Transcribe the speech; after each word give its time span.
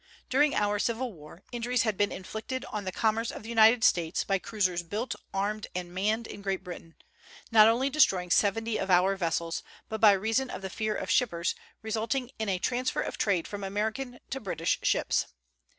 During 0.31 0.55
our 0.55 0.79
Civil 0.79 1.13
War, 1.13 1.43
injuries 1.51 1.83
had 1.83 1.95
been 1.95 2.11
inflicted 2.11 2.65
on 2.71 2.85
the 2.85 2.91
commerce 2.91 3.29
of 3.29 3.43
the 3.43 3.49
United 3.49 3.83
States 3.83 4.23
by 4.23 4.39
cruisers 4.39 4.81
built, 4.81 5.13
armed, 5.31 5.67
and 5.75 5.93
manned 5.93 6.25
in 6.25 6.41
Great 6.41 6.63
Britain, 6.63 6.95
not 7.51 7.67
only 7.67 7.87
destroying 7.87 8.31
seventy 8.31 8.79
of 8.79 8.89
our 8.89 9.15
vessels, 9.15 9.61
but 9.89 10.01
by 10.01 10.13
reason 10.13 10.49
of 10.49 10.63
the 10.63 10.71
fear 10.71 10.95
of 10.95 11.11
shippers, 11.11 11.53
resulting 11.83 12.31
in 12.39 12.49
a 12.49 12.57
transfer 12.57 13.01
of 13.01 13.19
trade 13.19 13.47
from 13.47 13.63
American 13.63 14.17
to 14.31 14.39
British 14.39 14.79
ships. 14.81 15.27